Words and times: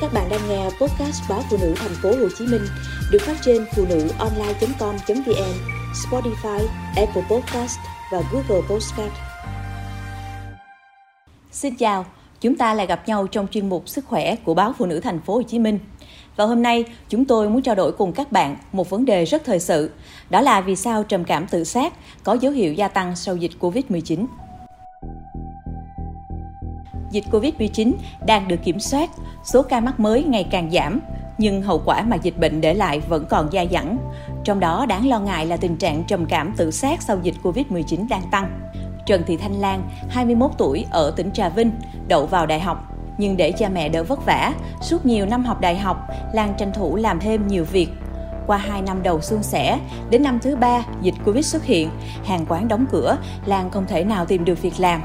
Các 0.00 0.12
bạn 0.12 0.28
đang 0.30 0.48
nghe 0.48 0.64
podcast 0.64 1.22
báo 1.28 1.42
phụ 1.50 1.56
nữ 1.60 1.74
thành 1.76 1.92
phố 2.02 2.08
Hồ 2.08 2.28
Chí 2.38 2.46
Minh 2.46 2.62
được 3.10 3.18
phát 3.20 3.36
trên 3.44 3.66
phụ 3.76 3.84
nữ 3.88 4.08
online.com.vn, 4.18 5.54
Spotify, 5.92 6.66
Apple 6.96 7.22
Podcast 7.30 7.78
và 8.12 8.22
Google 8.32 8.68
Podcast. 8.70 9.12
Xin 11.50 11.74
chào, 11.74 12.06
chúng 12.40 12.56
ta 12.56 12.74
lại 12.74 12.86
gặp 12.86 13.08
nhau 13.08 13.26
trong 13.26 13.46
chuyên 13.48 13.68
mục 13.68 13.88
Sức 13.88 14.04
khỏe 14.04 14.36
của 14.36 14.54
báo 14.54 14.72
Phụ 14.78 14.86
nữ 14.86 15.00
thành 15.00 15.20
phố 15.20 15.34
Hồ 15.34 15.42
Chí 15.42 15.58
Minh. 15.58 15.78
Và 16.36 16.44
hôm 16.44 16.62
nay, 16.62 16.84
chúng 17.08 17.24
tôi 17.24 17.48
muốn 17.50 17.62
trao 17.62 17.74
đổi 17.74 17.92
cùng 17.92 18.12
các 18.12 18.32
bạn 18.32 18.56
một 18.72 18.90
vấn 18.90 19.04
đề 19.04 19.24
rất 19.24 19.42
thời 19.44 19.60
sự, 19.60 19.90
đó 20.30 20.40
là 20.40 20.60
vì 20.60 20.76
sao 20.76 21.02
trầm 21.02 21.24
cảm 21.24 21.46
tự 21.46 21.64
sát 21.64 21.92
có 22.24 22.32
dấu 22.32 22.52
hiệu 22.52 22.72
gia 22.72 22.88
tăng 22.88 23.16
sau 23.16 23.36
dịch 23.36 23.52
Covid-19. 23.60 24.26
Dịch 27.10 27.24
Covid-19 27.30 27.92
đang 28.26 28.48
được 28.48 28.62
kiểm 28.64 28.80
soát, 28.80 29.10
số 29.44 29.62
ca 29.62 29.80
mắc 29.80 30.00
mới 30.00 30.24
ngày 30.24 30.44
càng 30.50 30.70
giảm, 30.70 31.00
nhưng 31.38 31.62
hậu 31.62 31.82
quả 31.84 32.02
mà 32.02 32.16
dịch 32.16 32.38
bệnh 32.38 32.60
để 32.60 32.74
lại 32.74 33.00
vẫn 33.00 33.26
còn 33.30 33.50
dai 33.52 33.68
dẳng. 33.72 33.98
Trong 34.44 34.60
đó 34.60 34.86
đáng 34.86 35.08
lo 35.08 35.20
ngại 35.20 35.46
là 35.46 35.56
tình 35.56 35.76
trạng 35.76 36.04
trầm 36.04 36.26
cảm 36.26 36.54
tự 36.56 36.70
sát 36.70 37.02
sau 37.02 37.18
dịch 37.22 37.34
Covid-19 37.42 38.08
đang 38.08 38.22
tăng. 38.30 38.60
Trần 39.06 39.22
Thị 39.26 39.36
Thanh 39.36 39.60
Lan, 39.60 39.82
21 40.08 40.50
tuổi 40.58 40.86
ở 40.90 41.12
tỉnh 41.16 41.30
Trà 41.30 41.48
Vinh, 41.48 41.72
đậu 42.08 42.26
vào 42.26 42.46
đại 42.46 42.60
học. 42.60 42.94
Nhưng 43.18 43.36
để 43.36 43.52
cha 43.52 43.68
mẹ 43.68 43.88
đỡ 43.88 44.04
vất 44.04 44.26
vả, 44.26 44.52
suốt 44.80 45.06
nhiều 45.06 45.26
năm 45.26 45.44
học 45.44 45.60
đại 45.60 45.78
học, 45.78 46.08
Lan 46.32 46.54
tranh 46.58 46.72
thủ 46.72 46.96
làm 46.96 47.20
thêm 47.20 47.46
nhiều 47.46 47.64
việc. 47.64 47.88
Qua 48.46 48.56
2 48.56 48.82
năm 48.82 49.02
đầu 49.02 49.20
suôn 49.20 49.42
sẻ, 49.42 49.78
đến 50.10 50.22
năm 50.22 50.38
thứ 50.42 50.56
ba 50.56 50.82
dịch 51.02 51.14
Covid 51.24 51.46
xuất 51.46 51.64
hiện, 51.64 51.90
hàng 52.24 52.46
quán 52.48 52.68
đóng 52.68 52.86
cửa, 52.90 53.16
Lan 53.46 53.70
không 53.70 53.86
thể 53.86 54.04
nào 54.04 54.26
tìm 54.26 54.44
được 54.44 54.62
việc 54.62 54.74
làm 54.78 55.02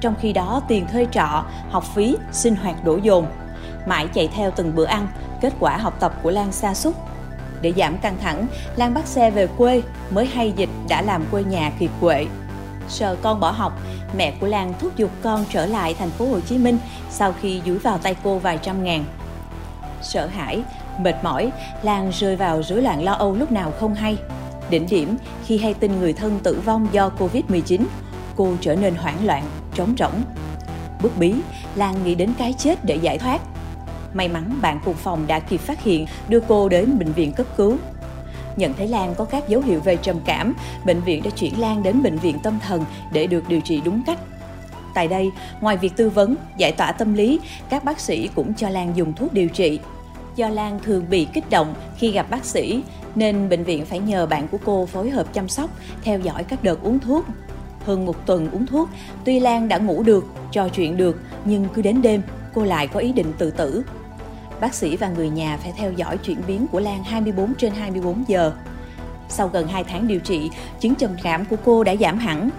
trong 0.00 0.14
khi 0.20 0.32
đó 0.32 0.62
tiền 0.68 0.86
thuê 0.92 1.06
trọ, 1.12 1.44
học 1.70 1.84
phí, 1.94 2.16
sinh 2.32 2.56
hoạt 2.56 2.84
đổ 2.84 2.96
dồn. 2.96 3.26
Mãi 3.86 4.06
chạy 4.14 4.28
theo 4.28 4.50
từng 4.50 4.74
bữa 4.74 4.84
ăn, 4.84 5.08
kết 5.40 5.52
quả 5.60 5.76
học 5.76 5.94
tập 6.00 6.14
của 6.22 6.30
Lan 6.30 6.52
xa 6.52 6.74
sút. 6.74 6.94
Để 7.60 7.72
giảm 7.76 7.98
căng 7.98 8.16
thẳng, 8.22 8.46
Lan 8.76 8.94
bắt 8.94 9.06
xe 9.06 9.30
về 9.30 9.46
quê, 9.46 9.82
mới 10.10 10.26
hay 10.26 10.52
dịch 10.56 10.70
đã 10.88 11.02
làm 11.02 11.24
quê 11.30 11.44
nhà 11.44 11.72
kiệt 11.78 11.90
quệ. 12.00 12.26
Sợ 12.88 13.16
con 13.22 13.40
bỏ 13.40 13.50
học, 13.50 13.72
mẹ 14.16 14.34
của 14.40 14.46
Lan 14.46 14.72
thúc 14.80 14.96
giục 14.96 15.10
con 15.22 15.44
trở 15.52 15.66
lại 15.66 15.94
thành 15.98 16.10
phố 16.10 16.26
Hồ 16.26 16.40
Chí 16.40 16.58
Minh 16.58 16.78
sau 17.10 17.34
khi 17.40 17.62
dúi 17.66 17.78
vào 17.78 17.98
tay 17.98 18.16
cô 18.24 18.38
vài 18.38 18.58
trăm 18.62 18.84
ngàn. 18.84 19.04
Sợ 20.02 20.26
hãi, 20.26 20.62
mệt 20.98 21.14
mỏi, 21.22 21.50
Lan 21.82 22.10
rơi 22.10 22.36
vào 22.36 22.62
rối 22.62 22.82
loạn 22.82 23.04
lo 23.04 23.12
âu 23.12 23.34
lúc 23.34 23.52
nào 23.52 23.72
không 23.80 23.94
hay. 23.94 24.16
Đỉnh 24.70 24.86
điểm 24.90 25.16
khi 25.44 25.58
hay 25.58 25.74
tin 25.74 26.00
người 26.00 26.12
thân 26.12 26.40
tử 26.42 26.60
vong 26.64 26.88
do 26.92 27.10
Covid-19, 27.18 27.80
cô 28.36 28.48
trở 28.60 28.76
nên 28.76 28.94
hoảng 28.94 29.26
loạn, 29.26 29.44
trống 29.76 29.94
rỗng. 29.98 30.22
Bức 31.02 31.18
bí, 31.18 31.34
Lan 31.74 31.94
nghĩ 32.04 32.14
đến 32.14 32.30
cái 32.38 32.54
chết 32.58 32.84
để 32.84 32.96
giải 32.96 33.18
thoát. 33.18 33.40
May 34.14 34.28
mắn 34.28 34.58
bạn 34.62 34.80
cùng 34.84 34.94
phòng 34.94 35.26
đã 35.26 35.38
kịp 35.38 35.60
phát 35.60 35.82
hiện, 35.82 36.06
đưa 36.28 36.40
cô 36.40 36.68
đến 36.68 36.98
bệnh 36.98 37.12
viện 37.12 37.32
cấp 37.32 37.46
cứu. 37.56 37.76
Nhận 38.56 38.74
thấy 38.74 38.88
Lan 38.88 39.14
có 39.14 39.24
các 39.24 39.48
dấu 39.48 39.60
hiệu 39.60 39.80
về 39.80 39.96
trầm 39.96 40.16
cảm, 40.24 40.54
bệnh 40.84 41.00
viện 41.00 41.22
đã 41.22 41.30
chuyển 41.30 41.60
Lan 41.60 41.82
đến 41.82 42.02
bệnh 42.02 42.18
viện 42.18 42.38
tâm 42.42 42.58
thần 42.66 42.84
để 43.12 43.26
được 43.26 43.48
điều 43.48 43.60
trị 43.60 43.80
đúng 43.84 44.02
cách. 44.06 44.18
Tại 44.94 45.08
đây, 45.08 45.30
ngoài 45.60 45.76
việc 45.76 45.96
tư 45.96 46.10
vấn, 46.10 46.34
giải 46.56 46.72
tỏa 46.72 46.92
tâm 46.92 47.14
lý, 47.14 47.40
các 47.68 47.84
bác 47.84 48.00
sĩ 48.00 48.28
cũng 48.34 48.54
cho 48.54 48.68
Lan 48.68 48.96
dùng 48.96 49.12
thuốc 49.12 49.32
điều 49.32 49.48
trị. 49.48 49.80
Do 50.36 50.48
Lan 50.48 50.78
thường 50.84 51.04
bị 51.10 51.26
kích 51.32 51.50
động 51.50 51.74
khi 51.96 52.10
gặp 52.12 52.30
bác 52.30 52.44
sĩ, 52.44 52.82
nên 53.14 53.48
bệnh 53.48 53.64
viện 53.64 53.84
phải 53.86 53.98
nhờ 53.98 54.26
bạn 54.26 54.48
của 54.48 54.58
cô 54.64 54.86
phối 54.86 55.10
hợp 55.10 55.34
chăm 55.34 55.48
sóc, 55.48 55.70
theo 56.02 56.20
dõi 56.20 56.44
các 56.44 56.64
đợt 56.64 56.82
uống 56.82 56.98
thuốc, 56.98 57.24
hơn 57.86 58.06
một 58.06 58.26
tuần 58.26 58.50
uống 58.50 58.66
thuốc, 58.66 58.88
tuy 59.24 59.40
Lan 59.40 59.68
đã 59.68 59.78
ngủ 59.78 60.02
được, 60.02 60.26
trò 60.52 60.68
chuyện 60.68 60.96
được, 60.96 61.20
nhưng 61.44 61.66
cứ 61.74 61.82
đến 61.82 62.02
đêm, 62.02 62.22
cô 62.54 62.64
lại 62.64 62.86
có 62.86 63.00
ý 63.00 63.12
định 63.12 63.32
tự 63.38 63.50
tử. 63.50 63.82
Bác 64.60 64.74
sĩ 64.74 64.96
và 64.96 65.08
người 65.08 65.30
nhà 65.30 65.56
phải 65.62 65.72
theo 65.76 65.92
dõi 65.92 66.18
chuyển 66.18 66.38
biến 66.46 66.66
của 66.66 66.80
Lan 66.80 67.04
24 67.04 67.54
trên 67.54 67.72
24 67.72 68.24
giờ. 68.28 68.52
Sau 69.28 69.48
gần 69.48 69.68
2 69.68 69.84
tháng 69.84 70.08
điều 70.08 70.20
trị, 70.20 70.50
chứng 70.80 70.94
trầm 70.94 71.10
cảm 71.22 71.44
của 71.44 71.56
cô 71.64 71.84
đã 71.84 71.96
giảm 71.96 72.18
hẳn. 72.18 72.50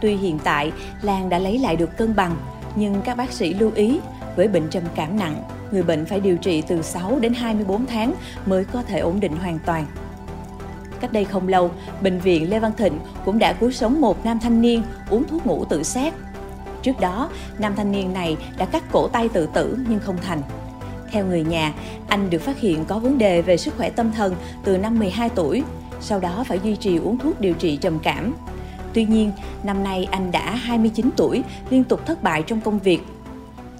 Tuy 0.00 0.16
hiện 0.16 0.38
tại 0.44 0.72
Lan 1.02 1.28
đã 1.28 1.38
lấy 1.38 1.58
lại 1.58 1.76
được 1.76 1.96
cân 1.96 2.16
bằng, 2.16 2.36
nhưng 2.76 3.02
các 3.04 3.16
bác 3.16 3.32
sĩ 3.32 3.54
lưu 3.54 3.70
ý 3.74 4.00
với 4.36 4.48
bệnh 4.48 4.68
trầm 4.70 4.82
cảm 4.94 5.18
nặng, 5.18 5.42
người 5.72 5.82
bệnh 5.82 6.06
phải 6.06 6.20
điều 6.20 6.36
trị 6.36 6.62
từ 6.62 6.82
6 6.82 7.18
đến 7.20 7.34
24 7.34 7.86
tháng 7.86 8.14
mới 8.46 8.64
có 8.64 8.82
thể 8.82 8.98
ổn 8.98 9.20
định 9.20 9.36
hoàn 9.36 9.58
toàn. 9.66 9.86
Cách 11.00 11.12
đây 11.12 11.24
không 11.24 11.48
lâu, 11.48 11.70
Bệnh 12.02 12.18
viện 12.18 12.50
Lê 12.50 12.58
Văn 12.58 12.72
Thịnh 12.76 12.98
cũng 13.24 13.38
đã 13.38 13.52
cứu 13.52 13.70
sống 13.70 14.00
một 14.00 14.24
nam 14.24 14.40
thanh 14.40 14.60
niên 14.60 14.82
uống 15.10 15.24
thuốc 15.24 15.46
ngủ 15.46 15.64
tự 15.64 15.82
sát. 15.82 16.14
Trước 16.82 17.00
đó, 17.00 17.30
nam 17.58 17.74
thanh 17.76 17.92
niên 17.92 18.12
này 18.12 18.36
đã 18.58 18.64
cắt 18.64 18.84
cổ 18.92 19.08
tay 19.08 19.28
tự 19.28 19.48
tử 19.54 19.78
nhưng 19.88 20.00
không 20.00 20.16
thành. 20.26 20.42
Theo 21.10 21.26
người 21.26 21.44
nhà, 21.44 21.72
anh 22.08 22.30
được 22.30 22.42
phát 22.42 22.58
hiện 22.60 22.84
có 22.84 22.98
vấn 22.98 23.18
đề 23.18 23.42
về 23.42 23.56
sức 23.56 23.74
khỏe 23.76 23.90
tâm 23.90 24.12
thần 24.12 24.34
từ 24.64 24.78
năm 24.78 24.98
12 24.98 25.28
tuổi, 25.28 25.62
sau 26.00 26.20
đó 26.20 26.44
phải 26.48 26.60
duy 26.64 26.76
trì 26.76 26.96
uống 26.96 27.18
thuốc 27.18 27.40
điều 27.40 27.54
trị 27.54 27.76
trầm 27.76 27.98
cảm. 27.98 28.34
Tuy 28.92 29.04
nhiên, 29.04 29.32
năm 29.62 29.84
nay 29.84 30.08
anh 30.10 30.30
đã 30.30 30.54
29 30.54 31.10
tuổi, 31.16 31.42
liên 31.70 31.84
tục 31.84 32.06
thất 32.06 32.22
bại 32.22 32.42
trong 32.42 32.60
công 32.60 32.78
việc. 32.78 33.00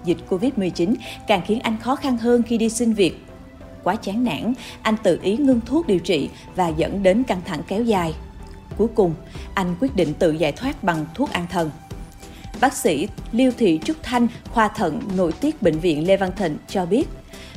Dịch 0.04 0.18
Covid-19 0.28 0.94
càng 1.26 1.42
khiến 1.46 1.60
anh 1.60 1.76
khó 1.80 1.96
khăn 1.96 2.18
hơn 2.18 2.42
khi 2.42 2.58
đi 2.58 2.68
xin 2.68 2.92
việc 2.92 3.26
quá 3.84 3.96
chán 3.96 4.24
nản, 4.24 4.52
anh 4.82 4.96
tự 5.02 5.18
ý 5.22 5.36
ngưng 5.36 5.60
thuốc 5.66 5.86
điều 5.86 5.98
trị 5.98 6.30
và 6.56 6.68
dẫn 6.68 7.02
đến 7.02 7.22
căng 7.22 7.40
thẳng 7.44 7.62
kéo 7.68 7.82
dài. 7.82 8.14
Cuối 8.76 8.88
cùng, 8.94 9.14
anh 9.54 9.74
quyết 9.80 9.96
định 9.96 10.14
tự 10.14 10.32
giải 10.32 10.52
thoát 10.52 10.84
bằng 10.84 11.06
thuốc 11.14 11.30
an 11.30 11.46
thần. 11.50 11.70
Bác 12.60 12.74
sĩ 12.74 13.08
Liêu 13.32 13.52
Thị 13.58 13.80
Trúc 13.84 13.96
Thanh, 14.02 14.26
khoa 14.50 14.68
thận 14.68 15.00
nội 15.16 15.32
tiết 15.32 15.62
bệnh 15.62 15.78
viện 15.78 16.06
Lê 16.06 16.16
Văn 16.16 16.30
Thịnh 16.36 16.56
cho 16.68 16.86
biết, 16.86 17.08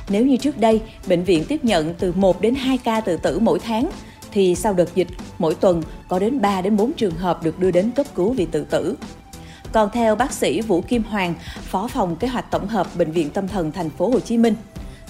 nếu 0.10 0.26
như 0.26 0.38
trước 0.38 0.58
đây 0.58 0.82
bệnh 1.08 1.24
viện 1.24 1.46
tiếp 1.48 1.66
nhận 1.66 1.94
từ 1.94 2.14
1 2.16 2.42
đến 2.42 2.56
2 2.56 2.78
ca 2.78 3.02
tự 3.02 3.18
tử 3.18 3.40
mỗi 3.40 3.60
tháng, 3.60 3.90
thì 4.32 4.56
sau 4.56 4.74
đợt 4.74 4.96
dịch, 4.96 5.08
mỗi 5.40 5.56
tuần 5.56 5.84
có 6.08 6.20
đến 6.20 6.42
3 6.42 6.62
đến 6.62 6.78
4 6.78 6.94
trường 6.94 7.16
hợp 7.16 7.44
được 7.44 7.60
đưa 7.60 7.72
đến 7.72 7.92
cấp 7.92 8.06
cứu 8.16 8.34
vì 8.34 8.46
tự 8.46 8.64
tử. 8.64 8.96
Còn 9.72 9.90
theo 9.94 10.16
bác 10.16 10.32
sĩ 10.32 10.62
Vũ 10.62 10.82
Kim 10.82 11.04
Hoàng, 11.04 11.34
Phó 11.62 11.88
phòng 11.88 12.16
kế 12.16 12.28
hoạch 12.28 12.52
tổng 12.52 12.68
hợp 12.68 12.88
Bệnh 12.98 13.12
viện 13.12 13.30
Tâm 13.30 13.48
thần 13.48 13.72
thành 13.72 13.90
phố 13.90 14.10
Hồ 14.10 14.20
Chí 14.20 14.38
Minh, 14.38 14.56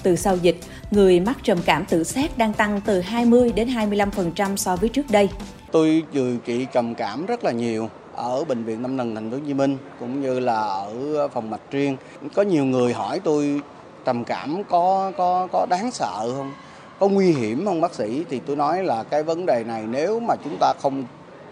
từ 0.03 0.16
sau 0.16 0.38
dịch, 0.38 0.58
người 0.91 1.19
mắc 1.19 1.38
trầm 1.44 1.58
cảm 1.66 1.86
tự 1.86 2.03
sát 2.03 2.38
đang 2.38 2.53
tăng 2.53 2.81
từ 2.86 3.02
20 3.02 3.52
đến 3.56 3.68
25% 3.68 4.56
so 4.56 4.75
với 4.75 4.90
trước 4.90 5.06
đây. 5.09 5.30
Tôi 5.72 6.03
điều 6.14 6.38
trị 6.46 6.68
trầm 6.74 6.96
cảm 6.96 7.25
rất 7.25 7.44
là 7.44 7.52
nhiều 7.52 7.90
ở 8.16 8.44
bệnh 8.44 8.64
viện 8.64 8.84
Tâm 8.84 8.97
thần 8.97 9.16
Thành 9.16 9.31
phố 9.31 9.38
Hồ 9.38 9.44
Chí 9.47 9.53
Minh 9.53 9.78
cũng 10.00 10.22
như 10.22 10.40
là 10.40 10.56
ở 10.56 11.28
phòng 11.34 11.50
mạch 11.50 11.72
riêng. 11.72 11.97
Có 12.34 12.41
nhiều 12.41 12.66
người 12.66 12.94
hỏi 12.94 13.19
tôi 13.19 13.62
trầm 14.06 14.24
cảm 14.24 14.64
có 14.69 15.12
có 15.18 15.47
có 15.52 15.68
đáng 15.69 15.91
sợ 15.91 16.31
không? 16.38 16.52
Có 17.00 17.08
nguy 17.08 17.31
hiểm 17.31 17.66
không 17.66 17.81
bác 17.81 17.94
sĩ? 17.94 18.24
Thì 18.30 18.41
tôi 18.46 18.56
nói 18.56 18.84
là 18.84 19.03
cái 19.03 19.24
vấn 19.24 19.46
đề 19.46 19.64
này 19.68 19.84
nếu 19.90 20.20
mà 20.20 20.35
chúng 20.44 20.58
ta 20.59 20.74
không 20.81 21.03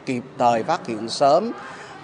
kịp 0.06 0.24
thời 0.38 0.64
phát 0.64 0.88
hiện 0.88 1.10
sớm 1.10 1.52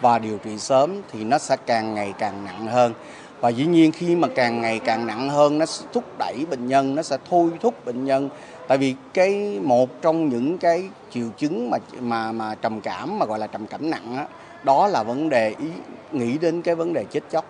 và 0.01 0.19
điều 0.19 0.37
trị 0.37 0.57
sớm 0.57 1.01
thì 1.11 1.23
nó 1.23 1.37
sẽ 1.37 1.57
càng 1.65 1.95
ngày 1.95 2.13
càng 2.19 2.45
nặng 2.45 2.67
hơn 2.67 2.93
và 3.39 3.49
dĩ 3.49 3.65
nhiên 3.65 3.91
khi 3.91 4.15
mà 4.15 4.27
càng 4.27 4.61
ngày 4.61 4.79
càng 4.79 5.07
nặng 5.07 5.29
hơn 5.29 5.57
nó 5.57 5.65
thúc 5.93 6.03
đẩy 6.19 6.45
bệnh 6.49 6.67
nhân 6.67 6.95
nó 6.95 7.01
sẽ 7.01 7.17
thôi 7.29 7.49
thúc 7.61 7.85
bệnh 7.85 8.05
nhân. 8.05 8.29
Tại 8.67 8.77
vì 8.77 8.95
cái 9.13 9.59
một 9.63 10.01
trong 10.01 10.29
những 10.29 10.57
cái 10.57 10.89
triệu 11.11 11.27
chứng 11.37 11.69
mà 11.69 11.77
mà 11.99 12.31
mà 12.31 12.55
trầm 12.55 12.81
cảm 12.81 13.19
mà 13.19 13.25
gọi 13.25 13.39
là 13.39 13.47
trầm 13.47 13.67
cảm 13.67 13.89
nặng 13.89 14.17
á 14.17 14.25
đó 14.63 14.87
là 14.87 15.03
vấn 15.03 15.29
đề 15.29 15.49
ý 15.49 15.67
nghĩ 16.11 16.37
đến 16.37 16.61
cái 16.61 16.75
vấn 16.75 16.93
đề 16.93 17.05
chết 17.11 17.23
chóc. 17.31 17.45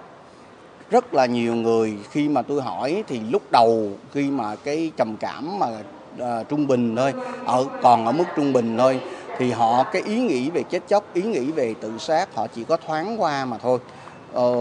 Rất 0.90 1.14
là 1.14 1.26
nhiều 1.26 1.56
người 1.56 1.98
khi 2.12 2.30
mà 2.30 2.42
tôi 2.42 2.62
hỏi 2.62 3.04
thì 3.08 3.20
lúc 3.30 3.42
đầu 3.52 3.92
khi 4.14 4.30
mà 4.32 4.56
cái 4.56 4.92
trầm 4.98 5.18
cảm 5.18 5.60
mà 5.60 5.68
uh, 6.22 6.50
trung 6.50 6.68
bình 6.68 6.96
thôi 6.96 7.14
ở 7.46 7.66
còn 7.82 8.06
ở 8.06 8.12
mức 8.12 8.26
trung 8.36 8.54
bình 8.54 8.78
thôi 8.78 9.00
thì 9.38 9.52
họ 9.52 9.84
cái 9.84 10.02
ý 10.02 10.20
nghĩ 10.20 10.50
về 10.50 10.64
chết 10.64 10.80
chóc 10.88 11.14
ý 11.14 11.22
nghĩ 11.22 11.52
về 11.52 11.74
tự 11.82 11.98
sát 11.98 12.36
họ 12.36 12.48
chỉ 12.48 12.64
có 12.64 12.78
thoáng 12.88 13.22
qua 13.22 13.46
mà 13.46 13.58
thôi. 13.58 13.80
Ờ, 14.38 14.52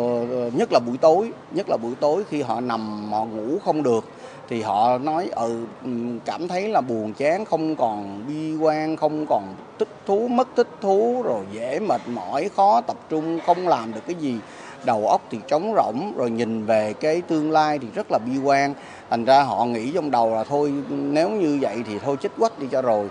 nhất 0.52 0.72
là 0.72 0.78
buổi 0.86 0.96
tối 0.98 1.30
nhất 1.50 1.68
là 1.68 1.76
buổi 1.76 1.94
tối 2.00 2.22
khi 2.30 2.42
họ 2.42 2.60
nằm 2.60 3.12
họ 3.12 3.24
ngủ 3.24 3.58
không 3.64 3.82
được 3.82 4.04
thì 4.48 4.62
họ 4.62 4.98
nói 4.98 5.28
ừ, 5.36 5.60
ừ 5.84 5.90
cảm 6.24 6.48
thấy 6.48 6.68
là 6.68 6.80
buồn 6.80 7.12
chán 7.12 7.44
không 7.44 7.76
còn 7.76 8.24
bi 8.28 8.56
quan 8.56 8.96
không 8.96 9.26
còn 9.28 9.54
thích 9.78 9.88
thú 10.06 10.28
mất 10.28 10.48
thích 10.56 10.68
thú 10.80 11.22
rồi 11.24 11.44
dễ 11.52 11.78
mệt 11.80 12.00
mỏi 12.08 12.50
khó 12.56 12.80
tập 12.80 12.96
trung 13.08 13.38
không 13.46 13.68
làm 13.68 13.94
được 13.94 14.00
cái 14.06 14.16
gì. 14.20 14.38
Đầu 14.84 15.08
óc 15.08 15.22
thì 15.30 15.38
trống 15.48 15.74
rỗng 15.76 16.12
rồi 16.16 16.30
nhìn 16.30 16.66
về 16.66 16.92
cái 17.00 17.20
tương 17.20 17.50
lai 17.50 17.78
thì 17.78 17.88
rất 17.94 18.06
là 18.10 18.18
bi 18.18 18.38
quan. 18.44 18.74
Thành 19.10 19.24
ra 19.24 19.42
họ 19.42 19.64
nghĩ 19.64 19.90
trong 19.94 20.10
đầu 20.10 20.34
là 20.34 20.44
thôi 20.44 20.72
nếu 20.88 21.30
như 21.30 21.58
vậy 21.60 21.76
thì 21.86 21.98
thôi 21.98 22.16
chết 22.20 22.32
quách 22.38 22.58
đi 22.58 22.66
cho 22.70 22.82
rồi. 22.82 23.08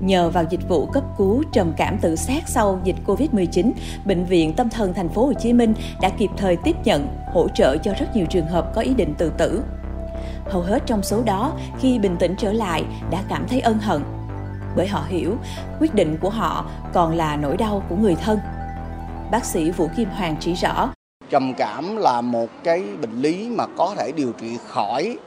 Nhờ 0.00 0.30
vào 0.30 0.44
dịch 0.50 0.68
vụ 0.68 0.86
cấp 0.86 1.04
cứu 1.18 1.42
trầm 1.52 1.72
cảm 1.76 1.98
tự 1.98 2.16
sát 2.16 2.42
sau 2.46 2.80
dịch 2.84 2.96
Covid-19, 3.06 3.72
bệnh 4.04 4.24
viện 4.24 4.52
Tâm 4.52 4.70
thần 4.70 4.94
thành 4.94 5.08
phố 5.08 5.26
Hồ 5.26 5.32
Chí 5.32 5.52
Minh 5.52 5.74
đã 6.00 6.08
kịp 6.08 6.30
thời 6.36 6.56
tiếp 6.56 6.76
nhận, 6.84 7.08
hỗ 7.32 7.48
trợ 7.48 7.76
cho 7.76 7.92
rất 8.00 8.06
nhiều 8.16 8.26
trường 8.30 8.46
hợp 8.46 8.72
có 8.74 8.80
ý 8.80 8.94
định 8.94 9.14
tự 9.18 9.32
tử. 9.38 9.62
Hầu 10.44 10.62
hết 10.62 10.82
trong 10.86 11.02
số 11.02 11.22
đó, 11.22 11.52
khi 11.80 11.98
bình 11.98 12.16
tĩnh 12.18 12.34
trở 12.38 12.52
lại 12.52 12.84
đã 13.10 13.22
cảm 13.28 13.46
thấy 13.48 13.60
ân 13.60 13.78
hận, 13.78 14.02
bởi 14.76 14.88
họ 14.88 15.04
hiểu 15.08 15.36
quyết 15.80 15.94
định 15.94 16.16
của 16.20 16.30
họ 16.30 16.70
còn 16.92 17.16
là 17.16 17.36
nỗi 17.36 17.56
đau 17.56 17.82
của 17.88 17.96
người 17.96 18.14
thân. 18.14 18.38
Bác 19.30 19.44
sĩ 19.44 19.70
Vũ 19.70 19.88
Kim 19.96 20.08
Hoàng 20.08 20.36
chỉ 20.40 20.54
rõ, 20.54 20.92
trầm 21.30 21.54
cảm 21.54 21.96
là 21.96 22.20
một 22.20 22.48
cái 22.64 22.84
bệnh 23.00 23.22
lý 23.22 23.48
mà 23.56 23.64
có 23.78 23.94
thể 23.98 24.12
điều 24.16 24.32
trị 24.40 24.58
khỏi 24.66 25.18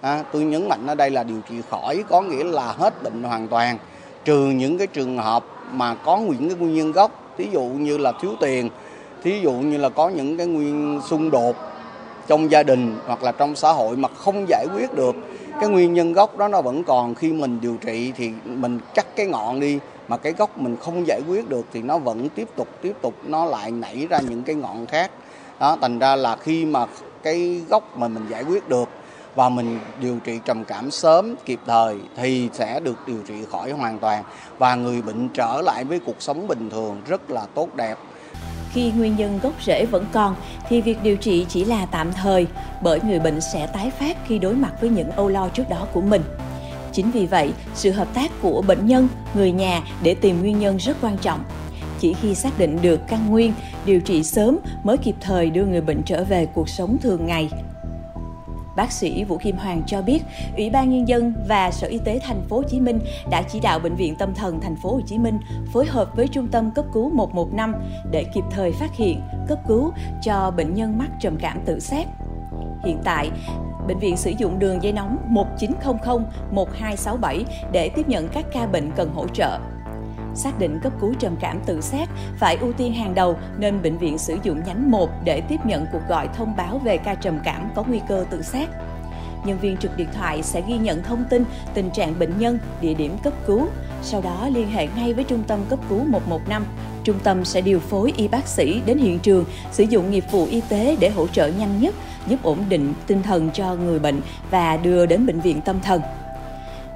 à, 0.00 0.24
tôi 0.32 0.44
nhấn 0.44 0.68
mạnh 0.68 0.86
ở 0.86 0.94
đây 0.94 1.10
là 1.10 1.22
điều 1.22 1.40
trị 1.48 1.54
khỏi 1.70 2.04
có 2.08 2.22
nghĩa 2.22 2.44
là 2.44 2.72
hết 2.72 3.02
bệnh 3.02 3.22
hoàn 3.22 3.48
toàn 3.48 3.78
trừ 4.24 4.46
những 4.46 4.78
cái 4.78 4.86
trường 4.86 5.18
hợp 5.18 5.44
mà 5.72 5.94
có 5.94 6.16
những 6.16 6.48
cái 6.48 6.58
nguyên 6.58 6.74
nhân 6.74 6.92
gốc, 6.92 7.34
thí 7.38 7.48
dụ 7.52 7.62
như 7.62 7.98
là 7.98 8.12
thiếu 8.20 8.30
tiền, 8.40 8.70
thí 9.22 9.40
dụ 9.40 9.52
như 9.52 9.76
là 9.76 9.88
có 9.88 10.08
những 10.08 10.36
cái 10.36 10.46
nguyên 10.46 11.00
xung 11.08 11.30
đột 11.30 11.56
trong 12.26 12.50
gia 12.50 12.62
đình 12.62 12.96
hoặc 13.06 13.22
là 13.22 13.32
trong 13.32 13.56
xã 13.56 13.72
hội 13.72 13.96
mà 13.96 14.08
không 14.08 14.46
giải 14.48 14.66
quyết 14.74 14.94
được, 14.94 15.16
cái 15.60 15.68
nguyên 15.68 15.94
nhân 15.94 16.12
gốc 16.12 16.38
đó 16.38 16.48
nó 16.48 16.62
vẫn 16.62 16.84
còn. 16.84 17.14
Khi 17.14 17.32
mình 17.32 17.58
điều 17.60 17.76
trị 17.80 18.12
thì 18.16 18.30
mình 18.44 18.78
cắt 18.94 19.06
cái 19.16 19.26
ngọn 19.26 19.60
đi, 19.60 19.78
mà 20.08 20.16
cái 20.16 20.32
gốc 20.32 20.58
mình 20.58 20.76
không 20.80 21.06
giải 21.06 21.20
quyết 21.28 21.48
được 21.48 21.66
thì 21.72 21.82
nó 21.82 21.98
vẫn 21.98 22.28
tiếp 22.28 22.48
tục 22.56 22.68
tiếp 22.82 22.92
tục 23.02 23.14
nó 23.24 23.44
lại 23.44 23.70
nảy 23.70 24.06
ra 24.10 24.18
những 24.28 24.42
cái 24.42 24.56
ngọn 24.56 24.86
khác. 24.86 25.10
Đó, 25.60 25.76
thành 25.80 25.98
ra 25.98 26.16
là 26.16 26.36
khi 26.36 26.64
mà 26.64 26.86
cái 27.22 27.60
gốc 27.68 27.98
mà 27.98 28.08
mình 28.08 28.26
giải 28.28 28.44
quyết 28.44 28.68
được 28.68 28.88
và 29.34 29.48
mình 29.48 29.78
điều 30.00 30.18
trị 30.24 30.40
trầm 30.44 30.64
cảm 30.64 30.90
sớm 30.90 31.34
kịp 31.44 31.60
thời 31.66 31.96
thì 32.16 32.48
sẽ 32.52 32.80
được 32.80 32.96
điều 33.06 33.18
trị 33.28 33.34
khỏi 33.50 33.70
hoàn 33.70 33.98
toàn 33.98 34.24
và 34.58 34.74
người 34.74 35.02
bệnh 35.02 35.28
trở 35.28 35.62
lại 35.64 35.84
với 35.84 35.98
cuộc 35.98 36.16
sống 36.22 36.48
bình 36.48 36.70
thường 36.70 37.00
rất 37.06 37.30
là 37.30 37.46
tốt 37.54 37.74
đẹp 37.74 37.98
khi 38.72 38.90
nguyên 38.90 39.16
nhân 39.16 39.38
gốc 39.42 39.52
rễ 39.66 39.86
vẫn 39.86 40.06
còn 40.12 40.36
thì 40.68 40.80
việc 40.80 41.02
điều 41.02 41.16
trị 41.16 41.46
chỉ 41.48 41.64
là 41.64 41.86
tạm 41.86 42.12
thời 42.12 42.46
bởi 42.82 43.00
người 43.00 43.18
bệnh 43.18 43.40
sẽ 43.40 43.66
tái 43.66 43.90
phát 43.90 44.16
khi 44.26 44.38
đối 44.38 44.54
mặt 44.54 44.72
với 44.80 44.90
những 44.90 45.10
âu 45.10 45.28
lo 45.28 45.48
trước 45.48 45.68
đó 45.68 45.86
của 45.92 46.00
mình. 46.00 46.22
Chính 46.92 47.10
vì 47.10 47.26
vậy, 47.26 47.52
sự 47.74 47.90
hợp 47.90 48.14
tác 48.14 48.30
của 48.42 48.62
bệnh 48.62 48.86
nhân, 48.86 49.08
người 49.34 49.52
nhà 49.52 49.82
để 50.02 50.14
tìm 50.14 50.40
nguyên 50.40 50.58
nhân 50.58 50.76
rất 50.76 50.96
quan 51.00 51.18
trọng. 51.18 51.44
Chỉ 52.00 52.14
khi 52.14 52.34
xác 52.34 52.58
định 52.58 52.78
được 52.82 53.00
căn 53.08 53.30
nguyên, 53.30 53.52
điều 53.84 54.00
trị 54.00 54.22
sớm 54.22 54.58
mới 54.84 54.96
kịp 54.96 55.14
thời 55.20 55.50
đưa 55.50 55.64
người 55.64 55.80
bệnh 55.80 56.02
trở 56.02 56.24
về 56.24 56.46
cuộc 56.46 56.68
sống 56.68 56.96
thường 57.02 57.26
ngày, 57.26 57.50
Bác 58.76 58.92
sĩ 58.92 59.24
Vũ 59.24 59.38
Kim 59.38 59.56
Hoàng 59.56 59.82
cho 59.86 60.02
biết, 60.02 60.22
Ủy 60.56 60.70
ban 60.70 60.90
nhân 60.90 61.08
dân 61.08 61.34
và 61.48 61.70
Sở 61.70 61.86
Y 61.86 61.98
tế 62.04 62.20
thành 62.22 62.42
phố 62.48 62.56
Hồ 62.56 62.62
Chí 62.62 62.80
Minh 62.80 63.00
đã 63.30 63.42
chỉ 63.42 63.60
đạo 63.60 63.78
bệnh 63.78 63.94
viện 63.94 64.16
Tâm 64.16 64.34
thần 64.34 64.60
thành 64.60 64.76
phố 64.76 64.92
Hồ 64.92 65.00
Chí 65.06 65.18
Minh 65.18 65.38
phối 65.72 65.86
hợp 65.86 66.16
với 66.16 66.28
Trung 66.28 66.48
tâm 66.48 66.70
cấp 66.70 66.84
cứu 66.92 67.10
115 67.10 67.74
để 68.10 68.24
kịp 68.34 68.44
thời 68.50 68.72
phát 68.72 68.94
hiện, 68.94 69.20
cấp 69.48 69.58
cứu 69.68 69.92
cho 70.22 70.52
bệnh 70.56 70.74
nhân 70.74 70.98
mắc 70.98 71.10
trầm 71.20 71.36
cảm 71.40 71.60
tự 71.66 71.80
sát. 71.80 72.06
Hiện 72.84 72.98
tại, 73.04 73.30
bệnh 73.88 73.98
viện 73.98 74.16
sử 74.16 74.30
dụng 74.38 74.58
đường 74.58 74.82
dây 74.82 74.92
nóng 74.92 75.16
1900 75.28 76.24
1267 76.50 77.44
để 77.72 77.88
tiếp 77.88 78.08
nhận 78.08 78.28
các 78.28 78.44
ca 78.52 78.66
bệnh 78.66 78.90
cần 78.96 79.10
hỗ 79.14 79.28
trợ 79.28 79.58
xác 80.34 80.58
định 80.58 80.80
cấp 80.82 80.92
cứu 81.00 81.14
trầm 81.18 81.36
cảm 81.40 81.60
tự 81.66 81.80
sát 81.80 82.08
phải 82.38 82.56
ưu 82.60 82.72
tiên 82.72 82.94
hàng 82.94 83.14
đầu 83.14 83.36
nên 83.58 83.82
bệnh 83.82 83.98
viện 83.98 84.18
sử 84.18 84.36
dụng 84.42 84.62
nhánh 84.66 84.90
1 84.90 85.10
để 85.24 85.40
tiếp 85.40 85.66
nhận 85.66 85.86
cuộc 85.92 86.02
gọi 86.08 86.28
thông 86.36 86.56
báo 86.56 86.78
về 86.78 86.96
ca 86.96 87.14
trầm 87.14 87.38
cảm 87.44 87.70
có 87.74 87.84
nguy 87.88 88.00
cơ 88.08 88.24
tự 88.30 88.42
sát. 88.42 88.68
Nhân 89.44 89.58
viên 89.58 89.76
trực 89.76 89.96
điện 89.96 90.08
thoại 90.14 90.42
sẽ 90.42 90.62
ghi 90.68 90.78
nhận 90.78 91.02
thông 91.02 91.24
tin, 91.30 91.44
tình 91.74 91.90
trạng 91.90 92.18
bệnh 92.18 92.38
nhân, 92.38 92.58
địa 92.80 92.94
điểm 92.94 93.16
cấp 93.22 93.32
cứu, 93.46 93.66
sau 94.02 94.20
đó 94.20 94.48
liên 94.54 94.70
hệ 94.70 94.88
ngay 94.96 95.14
với 95.14 95.24
trung 95.24 95.42
tâm 95.46 95.60
cấp 95.68 95.78
cứu 95.88 95.98
115. 96.04 96.64
Trung 97.04 97.18
tâm 97.24 97.44
sẽ 97.44 97.60
điều 97.60 97.80
phối 97.80 98.12
y 98.16 98.28
bác 98.28 98.48
sĩ 98.48 98.82
đến 98.86 98.98
hiện 98.98 99.18
trường, 99.18 99.44
sử 99.72 99.84
dụng 99.84 100.10
nghiệp 100.10 100.24
vụ 100.30 100.46
y 100.50 100.60
tế 100.68 100.96
để 101.00 101.10
hỗ 101.10 101.26
trợ 101.26 101.46
nhanh 101.46 101.80
nhất, 101.80 101.94
giúp 102.26 102.42
ổn 102.42 102.58
định 102.68 102.94
tinh 103.06 103.22
thần 103.22 103.50
cho 103.50 103.74
người 103.74 103.98
bệnh 103.98 104.20
và 104.50 104.76
đưa 104.76 105.06
đến 105.06 105.26
bệnh 105.26 105.40
viện 105.40 105.60
tâm 105.60 105.80
thần. 105.80 106.02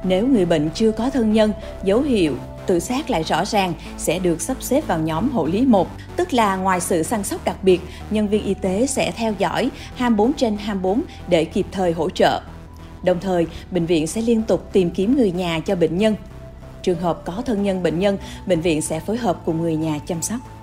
Nếu 0.04 0.26
người 0.26 0.44
bệnh 0.44 0.70
chưa 0.74 0.92
có 0.92 1.10
thân 1.10 1.32
nhân, 1.32 1.52
dấu 1.84 2.00
hiệu 2.00 2.34
tự 2.66 2.80
sát 2.80 3.10
lại 3.10 3.22
rõ 3.22 3.44
ràng 3.44 3.74
sẽ 3.98 4.18
được 4.18 4.40
sắp 4.40 4.56
xếp 4.60 4.86
vào 4.86 4.98
nhóm 4.98 5.30
hộ 5.30 5.46
lý 5.46 5.66
1, 5.66 5.88
tức 6.16 6.32
là 6.32 6.56
ngoài 6.56 6.80
sự 6.80 7.02
săn 7.02 7.24
sóc 7.24 7.44
đặc 7.44 7.56
biệt, 7.62 7.80
nhân 8.10 8.28
viên 8.28 8.44
y 8.44 8.54
tế 8.54 8.86
sẽ 8.86 9.12
theo 9.16 9.32
dõi 9.38 9.70
24 9.94 10.32
trên 10.32 10.56
24 10.56 11.02
để 11.28 11.44
kịp 11.44 11.66
thời 11.72 11.92
hỗ 11.92 12.10
trợ. 12.10 12.40
Đồng 13.02 13.20
thời, 13.20 13.46
bệnh 13.70 13.86
viện 13.86 14.06
sẽ 14.06 14.20
liên 14.20 14.42
tục 14.42 14.68
tìm 14.72 14.90
kiếm 14.90 15.16
người 15.16 15.32
nhà 15.32 15.60
cho 15.60 15.76
bệnh 15.76 15.98
nhân. 15.98 16.14
Trường 16.82 17.00
hợp 17.00 17.22
có 17.24 17.42
thân 17.46 17.62
nhân 17.62 17.82
bệnh 17.82 17.98
nhân, 17.98 18.18
bệnh 18.46 18.60
viện 18.60 18.82
sẽ 18.82 19.00
phối 19.00 19.16
hợp 19.16 19.42
cùng 19.44 19.60
người 19.60 19.76
nhà 19.76 19.98
chăm 20.06 20.22
sóc. 20.22 20.55